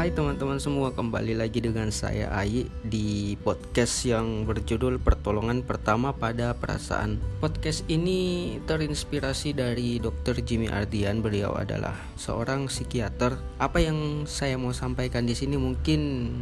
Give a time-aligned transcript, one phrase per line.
[0.00, 6.56] Hai teman-teman semua, kembali lagi dengan saya Ayi di podcast yang berjudul Pertolongan Pertama pada
[6.56, 7.20] Perasaan.
[7.36, 10.40] Podcast ini terinspirasi dari Dr.
[10.40, 11.20] Jimmy Ardian.
[11.20, 13.36] Beliau adalah seorang psikiater.
[13.60, 16.32] Apa yang saya mau sampaikan di sini mungkin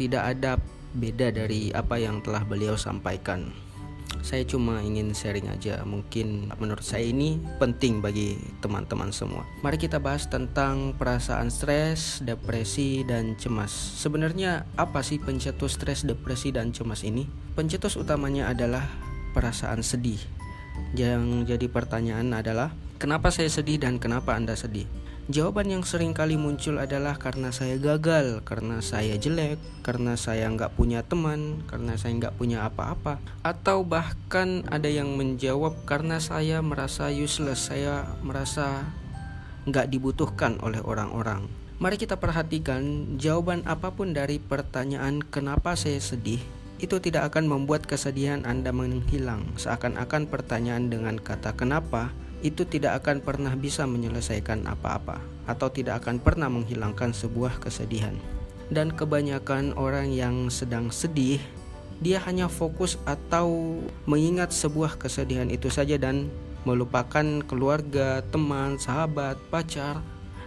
[0.00, 0.56] tidak ada
[0.96, 3.52] beda dari apa yang telah beliau sampaikan
[4.24, 9.44] saya cuma ingin sharing aja mungkin menurut saya ini penting bagi teman-teman semua.
[9.60, 13.68] Mari kita bahas tentang perasaan stres depresi dan cemas.
[14.00, 17.28] Sebenarnya apa sih pencetus stres depresi dan cemas ini?
[17.52, 18.88] Pencetus utamanya adalah
[19.36, 20.18] perasaan sedih.
[20.96, 24.88] Yang jadi pertanyaan adalah kenapa saya sedih dan kenapa anda sedih
[25.24, 30.76] Jawaban yang sering kali muncul adalah karena saya gagal, karena saya jelek, karena saya nggak
[30.76, 37.08] punya teman, karena saya nggak punya apa-apa, atau bahkan ada yang menjawab karena saya merasa
[37.08, 38.84] useless, saya merasa
[39.64, 41.48] nggak dibutuhkan oleh orang-orang.
[41.80, 46.44] Mari kita perhatikan jawaban apa pun dari pertanyaan kenapa saya sedih
[46.84, 49.56] itu tidak akan membuat kesedihan Anda menghilang.
[49.56, 52.12] Seakan-akan pertanyaan dengan kata "kenapa"
[52.44, 58.12] itu tidak akan pernah bisa menyelesaikan apa-apa atau tidak akan pernah menghilangkan sebuah kesedihan.
[58.68, 61.40] Dan kebanyakan orang yang sedang sedih,
[62.04, 66.28] dia hanya fokus atau mengingat sebuah kesedihan itu saja dan
[66.68, 70.00] melupakan keluarga, teman, sahabat, pacar,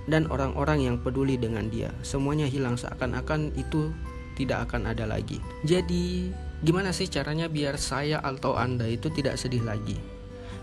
[0.09, 1.93] dan orang-orang yang peduli dengan dia.
[2.01, 3.93] Semuanya hilang seakan-akan itu
[4.37, 5.41] tidak akan ada lagi.
[5.65, 10.16] Jadi, gimana sih caranya biar saya atau Anda itu tidak sedih lagi?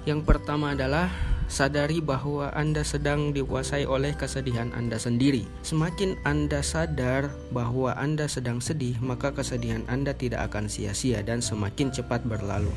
[0.05, 1.09] Yang pertama adalah
[1.49, 5.49] sadari bahwa Anda sedang dikuasai oleh kesedihan Anda sendiri.
[5.65, 11.89] Semakin Anda sadar bahwa Anda sedang sedih, maka kesedihan Anda tidak akan sia-sia dan semakin
[11.89, 12.73] cepat berlalu.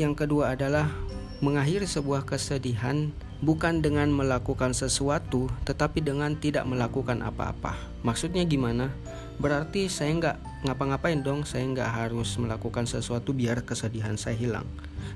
[0.00, 0.88] Yang kedua adalah
[1.44, 3.12] mengakhiri sebuah kesedihan
[3.44, 7.76] bukan dengan melakukan sesuatu, tetapi dengan tidak melakukan apa-apa.
[8.00, 8.92] Maksudnya gimana?
[9.36, 14.64] Berarti saya nggak ngapa-ngapain dong, saya nggak harus melakukan sesuatu biar kesedihan saya hilang.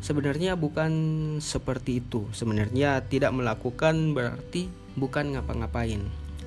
[0.04, 0.92] Sebenarnya bukan
[1.40, 2.28] seperti itu.
[2.32, 6.04] Sebenarnya tidak melakukan berarti bukan ngapa-ngapain.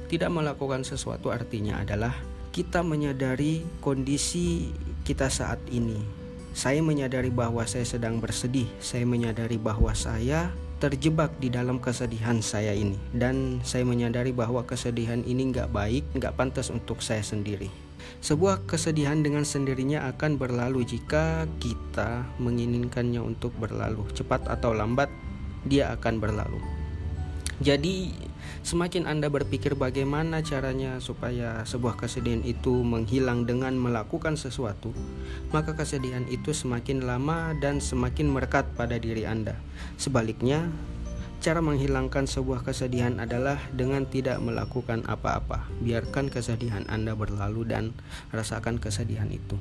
[0.09, 2.13] Tidak melakukan sesuatu artinya adalah
[2.53, 4.69] kita menyadari kondisi
[5.01, 5.97] kita saat ini.
[6.53, 8.69] Saya menyadari bahwa saya sedang bersedih.
[8.77, 10.53] Saya menyadari bahwa saya
[10.83, 16.35] terjebak di dalam kesedihan saya ini dan saya menyadari bahwa kesedihan ini nggak baik, nggak
[16.35, 17.71] pantas untuk saya sendiri.
[18.19, 25.07] Sebuah kesedihan dengan sendirinya akan berlalu jika kita menginginkannya untuk berlalu cepat atau lambat
[25.63, 26.59] dia akan berlalu.
[27.63, 28.11] Jadi
[28.65, 34.95] semakin Anda berpikir bagaimana caranya supaya sebuah kesedihan itu menghilang dengan melakukan sesuatu,
[35.51, 39.59] maka kesedihan itu semakin lama dan semakin merekat pada diri Anda.
[39.99, 40.71] Sebaliknya,
[41.43, 45.67] cara menghilangkan sebuah kesedihan adalah dengan tidak melakukan apa-apa.
[45.83, 47.91] Biarkan kesedihan Anda berlalu dan
[48.31, 49.59] rasakan kesedihan itu.